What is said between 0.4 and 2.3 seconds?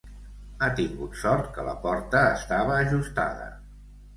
Ha tingut sort que la porta